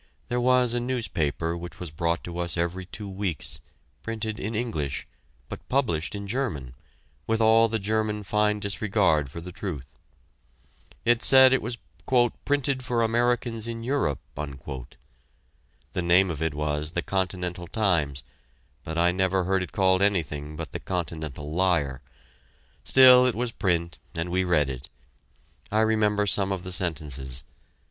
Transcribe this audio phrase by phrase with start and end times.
[0.29, 3.61] There was a newspaper which was brought to us every two weeks,
[4.01, 5.07] printed in English,
[5.47, 6.73] but published in German,
[7.27, 9.93] with all the German fine disregard for the truth.
[11.05, 11.77] It said it was
[12.45, 18.23] "printed for Americans in Europe." The name of it was "The Continental Times,"
[18.83, 22.01] but I never heard it called anything but "The Continental Liar."
[22.83, 24.89] Still, it was print, and we read it;
[25.71, 27.43] I remember some of the sentences.